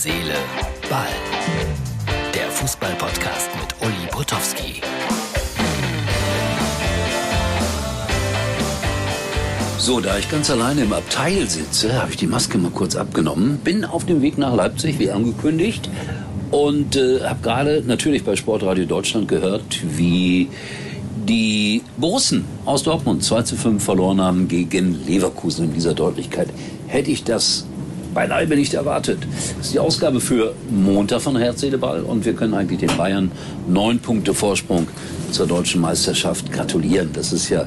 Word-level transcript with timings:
Seele, 0.00 0.36
Ball. 0.88 1.08
Der 2.32 2.48
Fußball-Podcast 2.52 3.50
mit 3.60 3.74
Uli 3.84 4.06
Potowski. 4.12 4.80
So, 9.76 9.98
da 9.98 10.16
ich 10.16 10.30
ganz 10.30 10.52
alleine 10.52 10.82
im 10.82 10.92
Abteil 10.92 11.50
sitze, 11.50 12.00
habe 12.00 12.12
ich 12.12 12.16
die 12.16 12.28
Maske 12.28 12.58
mal 12.58 12.70
kurz 12.70 12.94
abgenommen. 12.94 13.58
Bin 13.64 13.84
auf 13.84 14.06
dem 14.06 14.22
Weg 14.22 14.38
nach 14.38 14.54
Leipzig, 14.54 15.00
wie 15.00 15.10
angekündigt. 15.10 15.90
Und 16.52 16.94
äh, 16.94 17.24
habe 17.24 17.42
gerade 17.42 17.82
natürlich 17.84 18.22
bei 18.22 18.36
Sportradio 18.36 18.84
Deutschland 18.84 19.26
gehört, 19.26 19.80
wie 19.82 20.48
die 21.28 21.82
Borussen 21.96 22.44
aus 22.66 22.84
Dortmund 22.84 23.24
2 23.24 23.42
zu 23.42 23.56
5 23.56 23.82
verloren 23.82 24.20
haben 24.20 24.46
gegen 24.46 25.04
Leverkusen 25.08 25.64
in 25.64 25.74
dieser 25.74 25.94
Deutlichkeit. 25.94 26.50
Hätte 26.86 27.10
ich 27.10 27.24
das 27.24 27.66
beileibe 28.18 28.56
nicht 28.56 28.74
erwartet. 28.74 29.18
Das 29.58 29.66
ist 29.66 29.74
die 29.74 29.78
Ausgabe 29.78 30.18
für 30.18 30.52
Montag 30.68 31.20
von 31.20 31.36
Herz, 31.36 31.60
Seele, 31.60 31.78
Ball 31.78 32.00
und 32.00 32.24
wir 32.24 32.32
können 32.32 32.52
eigentlich 32.52 32.80
den 32.80 32.96
Bayern 32.96 33.30
neun 33.68 34.00
Punkte 34.00 34.34
Vorsprung 34.34 34.88
zur 35.32 35.46
deutschen 35.46 35.80
Meisterschaft 35.80 36.52
gratulieren. 36.52 37.10
Das 37.12 37.32
ist 37.32 37.48
ja 37.48 37.66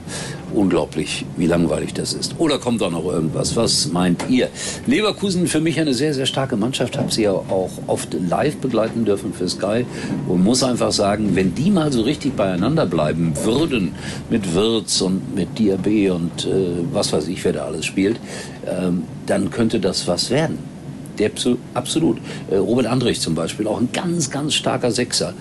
unglaublich, 0.54 1.26
wie 1.38 1.46
langweilig 1.46 1.94
das 1.94 2.14
ist. 2.14 2.36
Oder 2.38 2.60
kommt 2.60 2.82
da 2.82 2.90
noch 2.90 3.06
irgendwas? 3.06 3.56
Was 3.56 3.92
meint 3.92 4.26
ihr? 4.30 4.50
Leverkusen 4.86 5.48
für 5.48 5.62
mich 5.62 5.80
eine 5.80 5.94
sehr, 5.94 6.14
sehr 6.14 6.26
starke 6.26 6.58
Mannschaft. 6.58 6.98
Habe 6.98 7.12
sie 7.12 7.24
ja 7.24 7.32
auch 7.32 7.72
oft 7.88 8.14
live 8.14 8.58
begleiten 8.58 9.06
dürfen 9.06 9.34
für 9.34 9.48
Sky 9.48 9.86
und 10.28 10.44
muss 10.44 10.64
einfach 10.64 10.92
sagen, 10.92 11.36
wenn 11.36 11.56
die 11.56 11.72
mal 11.72 11.92
so 11.92 12.02
richtig 12.02 12.36
beieinander 12.36 12.86
bleiben 12.86 13.34
würden 13.44 13.94
mit 14.30 14.54
Wirtz 14.54 15.02
und 15.02 15.36
mit 15.36 15.58
Diaby 15.58 16.10
und 16.10 16.46
äh, 16.46 16.84
was 16.92 17.14
weiß 17.14 17.28
ich, 17.28 17.44
wer 17.44 17.54
da 17.54 17.66
alles 17.66 17.86
spielt, 17.86 18.20
ähm, 18.68 19.04
dann 19.26 19.50
könnte 19.50 19.80
das 19.80 20.08
was 20.08 20.30
werden. 20.30 20.60
Der 21.20 21.30
absolut. 21.74 22.18
Äh, 22.50 22.56
Robert 22.56 22.88
Andrich 22.88 23.22
zum 23.22 23.36
Beispiel, 23.36 23.68
auch 23.68 23.80
ein 23.80 23.90
ganz, 23.94 24.32
ganz 24.32 24.54
starker 24.54 24.92
Sechser. 24.92 25.34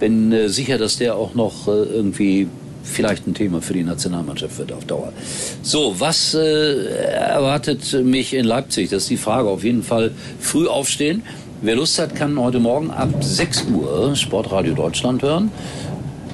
Bin 0.00 0.32
äh, 0.32 0.48
sicher, 0.48 0.78
dass 0.78 0.98
der 0.98 1.16
auch 1.16 1.34
noch 1.34 1.68
äh, 1.68 1.70
irgendwie 1.70 2.48
vielleicht 2.82 3.26
ein 3.26 3.34
Thema 3.34 3.62
für 3.62 3.72
die 3.72 3.82
Nationalmannschaft 3.82 4.58
wird 4.58 4.72
auf 4.72 4.84
Dauer. 4.84 5.12
So, 5.62 5.94
was 5.98 6.34
äh, 6.34 6.86
erwartet 6.94 8.04
mich 8.04 8.34
in 8.34 8.44
Leipzig? 8.44 8.90
Das 8.90 9.04
ist 9.04 9.10
die 9.10 9.16
Frage. 9.16 9.48
Auf 9.48 9.64
jeden 9.64 9.82
Fall 9.82 10.10
früh 10.38 10.66
aufstehen. 10.66 11.22
Wer 11.62 11.76
Lust 11.76 11.98
hat, 11.98 12.14
kann 12.14 12.38
heute 12.38 12.60
Morgen 12.60 12.90
ab 12.90 13.08
6 13.20 13.64
Uhr 13.72 14.14
Sportradio 14.16 14.74
Deutschland 14.74 15.22
hören 15.22 15.50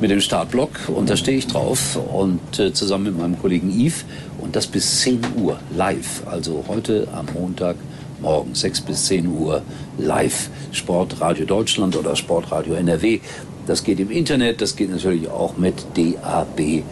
mit 0.01 0.11
dem 0.11 0.21
Startblock 0.21 0.71
und 0.89 1.11
da 1.11 1.17
stehe 1.17 1.37
ich 1.37 1.47
drauf 1.47 1.99
und 2.13 2.59
äh, 2.59 2.73
zusammen 2.73 3.05
mit 3.05 3.19
meinem 3.19 3.39
Kollegen 3.39 3.71
Yves 3.71 4.05
und 4.39 4.57
das 4.57 4.67
bis 4.67 5.01
10 5.01 5.21
Uhr 5.37 5.59
live. 5.77 6.23
Also 6.27 6.65
heute 6.69 7.07
am 7.13 7.27
Montag 7.35 7.77
morgen 8.21 8.55
6 8.55 8.83
bis 8.83 9.07
10 9.07 9.27
Uhr 9.27 9.63
live 9.99 10.51
Sportradio 10.73 11.47
Deutschland 11.47 11.97
oder 11.97 12.17
Sportradio 12.17 12.75
NRW. 12.75 13.21
Das 13.67 13.85
geht 13.85 14.01
im 14.01 14.11
Internet, 14.11 14.61
das 14.61 14.77
geht 14.77 14.91
natürlich 14.91 15.29
auch 15.29 15.57
mit 15.57 15.75
DAB+. 15.95 16.83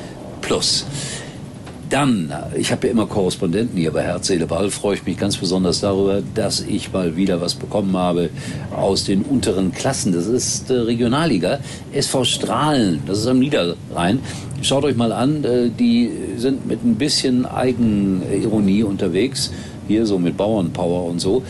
Dann, 1.91 2.33
ich 2.55 2.71
habe 2.71 2.87
ja 2.87 2.93
immer 2.93 3.07
Korrespondenten 3.07 3.79
hier 3.79 3.93
bei 3.93 4.03
Herz, 4.03 4.27
Seele, 4.27 4.47
Ball, 4.47 4.71
freue 4.71 4.97
ich 4.97 5.07
mich 5.07 5.17
ganz 5.17 5.39
besonders 5.39 5.81
darüber, 5.81 6.23
dass 6.35 6.61
ich 6.61 6.93
mal 6.93 7.17
wieder 7.17 7.41
was 7.41 7.55
bekommen 7.55 7.97
habe 7.97 8.29
aus 8.77 9.05
den 9.05 9.23
unteren 9.23 9.73
Klassen. 9.73 10.13
Das 10.13 10.27
ist 10.27 10.71
äh, 10.71 10.75
Regionalliga, 10.75 11.61
SV 11.93 12.25
Strahlen, 12.25 13.03
das 13.07 13.21
ist 13.21 13.27
am 13.27 13.39
Niederrhein. 13.39 14.19
Schaut 14.61 14.85
euch 14.85 14.97
mal 14.97 15.13
an, 15.13 15.45
äh, 15.45 15.71
die 15.71 16.11
sind 16.37 16.67
mit 16.67 16.85
ein 16.85 16.97
bisschen 16.97 17.47
Eigenironie 17.47 18.83
unterwegs, 18.83 19.51
hier 19.89 20.07
so 20.07 20.19
mit 20.19 20.37
Bauernpower 20.37 21.05
und 21.05 21.19
so. 21.21 21.43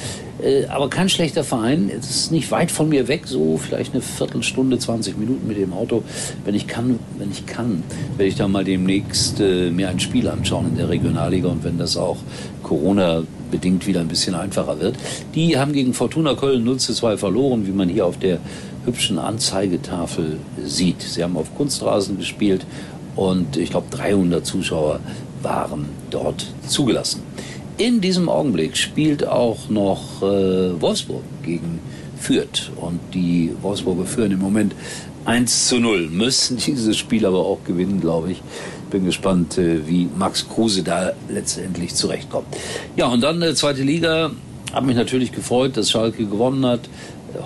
Äh, 0.42 0.66
aber 0.66 0.88
kein 0.88 1.08
schlechter 1.08 1.44
Verein. 1.44 1.90
Es 1.90 2.08
ist 2.08 2.32
nicht 2.32 2.50
weit 2.50 2.70
von 2.70 2.88
mir 2.88 3.08
weg, 3.08 3.22
so 3.26 3.58
vielleicht 3.58 3.92
eine 3.92 4.02
Viertelstunde, 4.02 4.78
20 4.78 5.18
Minuten 5.18 5.46
mit 5.46 5.58
dem 5.58 5.72
Auto. 5.72 6.02
Wenn 6.44 6.54
ich 6.54 6.66
kann, 6.66 6.98
wenn 7.18 7.30
ich 7.30 7.46
kann, 7.46 7.82
werde 8.16 8.28
ich 8.28 8.36
da 8.36 8.48
mal 8.48 8.64
demnächst 8.64 9.40
äh, 9.40 9.70
mir 9.70 9.88
ein 9.88 10.00
Spiel 10.00 10.28
anschauen 10.28 10.68
in 10.68 10.76
der 10.76 10.88
Regionalliga 10.88 11.48
und 11.48 11.64
wenn 11.64 11.78
das 11.78 11.96
auch 11.96 12.18
Corona 12.62 13.22
bedingt 13.50 13.86
wieder 13.86 14.00
ein 14.00 14.08
bisschen 14.08 14.34
einfacher 14.34 14.78
wird. 14.78 14.96
Die 15.34 15.58
haben 15.58 15.72
gegen 15.72 15.94
Fortuna 15.94 16.34
Köln 16.34 16.64
0 16.64 16.76
zu 16.78 16.92
2 16.92 17.16
verloren, 17.16 17.66
wie 17.66 17.72
man 17.72 17.88
hier 17.88 18.06
auf 18.06 18.18
der 18.18 18.38
hübschen 18.84 19.18
Anzeigetafel 19.18 20.36
sieht. 20.64 21.02
Sie 21.02 21.22
haben 21.22 21.36
auf 21.36 21.54
Kunstrasen 21.56 22.18
gespielt 22.18 22.66
und 23.16 23.56
ich 23.56 23.70
glaube 23.70 23.86
300 23.90 24.44
Zuschauer 24.44 25.00
waren 25.42 25.86
dort 26.10 26.46
zugelassen. 26.66 27.22
In 27.78 28.00
diesem 28.00 28.28
Augenblick 28.28 28.76
spielt 28.76 29.24
auch 29.24 29.68
noch 29.68 30.20
äh, 30.20 30.80
Wolfsburg 30.80 31.22
gegen 31.44 31.78
Fürth. 32.18 32.72
Und 32.74 32.98
die 33.14 33.52
Wolfsburger 33.62 34.04
führen 34.04 34.32
im 34.32 34.40
Moment 34.40 34.74
1 35.26 35.68
zu 35.68 35.78
0. 35.78 36.08
Müssen 36.08 36.56
dieses 36.66 36.96
Spiel 36.96 37.24
aber 37.24 37.38
auch 37.38 37.62
gewinnen, 37.64 38.00
glaube 38.00 38.32
ich. 38.32 38.42
Bin 38.90 39.04
gespannt, 39.04 39.58
äh, 39.58 39.86
wie 39.86 40.08
Max 40.18 40.48
Kruse 40.48 40.82
da 40.82 41.12
letztendlich 41.28 41.94
zurechtkommt. 41.94 42.48
Ja, 42.96 43.06
und 43.06 43.20
dann 43.20 43.40
äh, 43.42 43.54
zweite 43.54 43.84
Liga. 43.84 44.32
Hat 44.72 44.84
mich 44.84 44.96
natürlich 44.96 45.30
gefreut, 45.30 45.76
dass 45.76 45.88
Schalke 45.88 46.26
gewonnen 46.26 46.66
hat. 46.66 46.80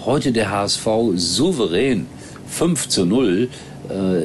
Heute 0.07 0.33
der 0.33 0.51
HSV 0.51 0.87
souverän 1.15 2.07
5 2.47 2.89
zu 2.89 3.05
0 3.05 3.49
äh, 3.49 3.49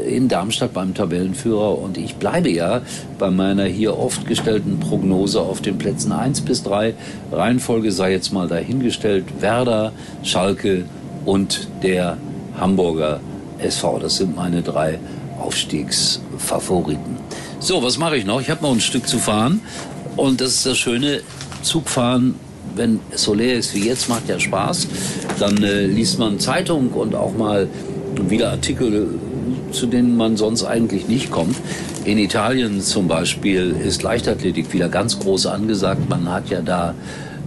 in 0.08 0.28
Darmstadt 0.28 0.74
beim 0.74 0.94
Tabellenführer 0.94 1.78
und 1.78 1.98
ich 1.98 2.16
bleibe 2.16 2.50
ja 2.50 2.82
bei 3.18 3.30
meiner 3.30 3.66
hier 3.66 3.98
oft 3.98 4.28
gestellten 4.28 4.80
Prognose 4.80 5.42
auf 5.42 5.62
den 5.62 5.78
Plätzen 5.78 6.12
1 6.12 6.42
bis 6.42 6.64
3. 6.64 6.94
Reihenfolge 7.32 7.92
sei 7.92 8.12
jetzt 8.12 8.32
mal 8.32 8.48
dahingestellt. 8.48 9.26
Werder, 9.40 9.92
Schalke 10.24 10.86
und 11.26 11.68
der 11.84 12.18
Hamburger 12.60 13.20
SV. 13.60 14.00
Das 14.00 14.18
sind 14.18 14.36
meine 14.36 14.62
drei 14.62 15.00
Aufstiegsfavoriten. 15.40 17.18
So, 17.60 17.84
was 17.84 17.98
mache 17.98 18.18
ich 18.18 18.26
noch? 18.26 18.42
Ich 18.42 18.50
habe 18.50 18.64
noch 18.64 18.72
ein 18.72 18.82
Stück 18.82 19.08
zu 19.08 19.18
fahren 19.18 19.62
und 20.16 20.42
das 20.42 20.50
ist 20.50 20.66
das 20.66 20.78
Schöne, 20.78 21.22
Zugfahren 21.62 22.36
wenn 22.78 23.00
es 23.12 23.24
so 23.24 23.34
leer 23.34 23.56
ist 23.56 23.74
wie 23.76 23.86
jetzt, 23.86 24.08
macht 24.08 24.30
ja 24.30 24.40
Spaß. 24.40 24.88
Dann 25.40 25.62
äh, 25.64 25.86
liest 25.86 26.20
man 26.20 26.40
Zeitung 26.40 26.90
und 26.90 27.16
auch 27.16 27.36
mal 27.36 27.68
wieder 28.30 28.52
Artikel 28.52 29.20
zu 29.72 29.88
denen 29.88 30.18
man 30.18 30.38
sonst 30.38 30.64
eigentlich 30.64 31.08
nicht 31.08 31.32
kommt. 31.32 31.56
In 32.06 32.18
Italien 32.18 32.82
zum 32.82 33.08
Beispiel 33.08 33.76
ist 33.84 34.04
Leichtathletik 34.04 34.74
wieder 34.74 34.90
ganz 34.90 35.20
groß 35.20 35.48
angesagt. 35.48 36.10
Man 36.10 36.32
hat 36.32 36.50
ja 36.50 36.62
da 36.62 36.94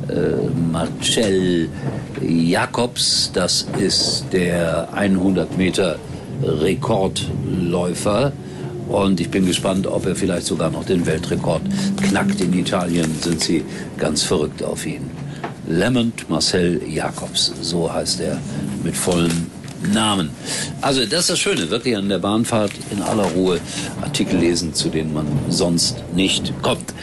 äh, 0.08 0.48
Marcel 0.72 1.68
Jacobs, 2.20 3.30
das 3.32 3.66
ist 3.78 4.26
der 4.32 4.92
100 4.92 5.56
Meter 5.56 5.96
Rekordläufer. 6.42 8.32
Und 8.88 9.20
ich 9.20 9.30
bin 9.30 9.46
gespannt, 9.46 9.86
ob 9.86 10.04
er 10.06 10.16
vielleicht 10.16 10.46
sogar 10.46 10.70
noch 10.70 10.84
den 10.84 11.06
Weltrekord 11.06 11.62
knackt. 12.08 12.40
In 12.40 12.52
Italien 12.58 13.14
sind 13.20 13.40
sie 13.40 13.64
ganz 13.98 14.22
verrückt 14.22 14.64
auf 14.64 14.84
ihn. 14.84 15.10
Lement 15.68 16.28
Marcel 16.28 16.80
Jacobs, 16.88 17.52
so 17.62 17.92
heißt 17.92 18.20
er 18.20 18.38
mit 18.82 18.96
vollen 18.96 19.46
Namen. 19.92 20.30
Also 20.80 21.04
das 21.06 21.20
ist 21.20 21.30
das 21.30 21.38
Schöne, 21.38 21.70
wirklich 21.70 21.96
an 21.96 22.08
der 22.08 22.18
Bahnfahrt 22.18 22.72
in 22.90 23.02
aller 23.02 23.24
Ruhe 23.24 23.60
Artikel 24.02 24.38
lesen, 24.38 24.74
zu 24.74 24.88
denen 24.88 25.12
man 25.12 25.26
sonst 25.48 26.02
nicht 26.14 26.52
kommt. 26.62 26.94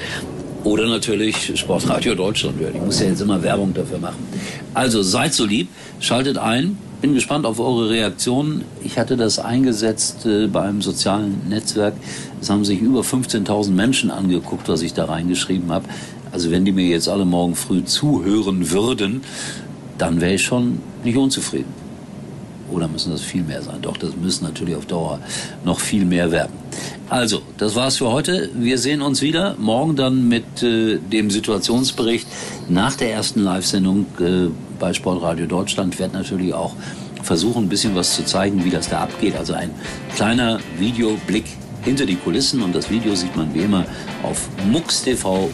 Oder 0.64 0.88
natürlich 0.88 1.58
Sportradio 1.58 2.16
Deutschland 2.16 2.60
hören. 2.60 2.76
Ich 2.76 2.82
muss 2.82 3.00
ja 3.00 3.08
jetzt 3.08 3.22
immer 3.22 3.42
Werbung 3.42 3.74
dafür 3.74 4.00
machen. 4.00 4.28
Also 4.74 5.02
seid 5.02 5.34
so 5.34 5.46
lieb, 5.46 5.70
schaltet 6.00 6.38
ein. 6.38 6.78
Bin 7.00 7.14
gespannt 7.14 7.46
auf 7.46 7.60
eure 7.60 7.90
Reaktionen. 7.90 8.66
Ich 8.84 8.98
hatte 8.98 9.18
das 9.18 9.38
eingesetzt 9.38 10.26
äh, 10.26 10.48
bei 10.48 10.64
einem 10.64 10.82
sozialen 10.82 11.48
Netzwerk. 11.48 11.94
Es 12.42 12.50
haben 12.50 12.66
sich 12.66 12.82
über 12.82 13.02
15.000 13.02 13.70
Menschen 13.70 14.10
angeguckt, 14.10 14.68
was 14.68 14.82
ich 14.82 14.94
da 14.94 15.06
reingeschrieben 15.06 15.72
habe. 15.72 15.86
Also 16.32 16.52
wenn 16.52 16.66
die 16.66 16.72
mir 16.72 16.88
jetzt 16.88 17.08
alle 17.08 17.24
morgen 17.24 17.56
früh 17.56 17.84
zuhören 17.84 18.72
würden, 18.72 19.22
dann 19.98 20.20
wäre 20.22 20.34
ich 20.34 20.44
schon 20.44 20.80
nicht 21.04 21.18
unzufrieden. 21.18 21.87
Oder 22.72 22.88
müssen 22.88 23.12
das 23.12 23.22
viel 23.22 23.44
mehr 23.44 23.62
sein? 23.62 23.78
Doch, 23.82 23.98
das 23.98 24.16
müssen 24.16 24.46
natürlich 24.46 24.76
auf 24.76 24.86
Dauer 24.86 25.20
noch 25.64 25.80
viel 25.80 26.06
mehr 26.06 26.32
werden. 26.32 26.54
Also, 27.10 27.42
das 27.58 27.76
war's 27.76 27.98
für 27.98 28.12
heute. 28.12 28.50
Wir 28.54 28.78
sehen 28.78 29.02
uns 29.02 29.22
wieder 29.22 29.56
morgen 29.58 29.96
dann 29.96 30.28
mit 30.28 30.62
äh, 30.62 30.98
dem 30.98 31.30
Situationsbericht 31.30 32.28
nach 32.68 32.96
der 32.96 33.14
ersten 33.14 33.42
Live-Sendung 33.42 34.06
äh, 34.20 34.50
bei 34.80 34.94
Sportradio 34.94 35.46
Deutschland. 35.46 35.94
Ich 35.94 36.00
werde 36.00 36.18
natürlich 36.18 36.54
auch 36.54 36.74
versuchen, 37.24 37.66
ein 37.66 37.70
bisschen 37.70 37.96
was 37.96 38.16
zu 38.16 38.26
zeigen, 38.26 38.64
wie 38.66 38.70
das 38.70 38.90
da 38.90 39.02
abgeht. 39.02 39.36
Also 39.36 39.54
ein 39.54 39.70
kleiner 40.16 40.60
Videoblick 40.78 41.46
hinter 41.84 42.06
die 42.06 42.16
Kulissen 42.16 42.62
und 42.62 42.74
das 42.74 42.90
Video 42.90 43.16
sieht 43.16 43.36
man 43.36 43.54
wie 43.54 43.62
immer 43.62 43.86
auf 44.24 44.50
MUX 44.66 45.06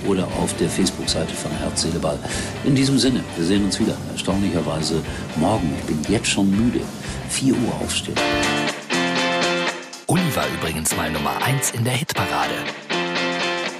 oder 0.07 0.27
auf 0.41 0.55
der 0.57 0.69
Facebook-Seite 0.69 1.33
von 1.33 1.51
Herz, 1.51 1.81
Seele, 1.81 1.99
Ball. 1.99 2.19
In 2.63 2.75
diesem 2.75 2.97
Sinne, 2.97 3.23
wir 3.35 3.45
sehen 3.45 3.63
uns 3.65 3.79
wieder, 3.79 3.95
erstaunlicherweise 4.11 5.01
morgen. 5.35 5.73
Ich 5.79 5.85
bin 5.85 6.13
jetzt 6.13 6.27
schon 6.27 6.49
müde. 6.49 6.81
4 7.29 7.53
Uhr 7.53 7.73
aufstehen. 7.81 8.15
Uli 10.07 10.35
war 10.35 10.45
übrigens 10.59 10.95
mal 10.95 11.11
Nummer 11.11 11.41
1 11.43 11.71
in 11.71 11.83
der 11.83 11.93
Hitparade. 11.93 12.53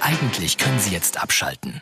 Eigentlich 0.00 0.58
können 0.58 0.78
Sie 0.78 0.90
jetzt 0.90 1.22
abschalten. 1.22 1.80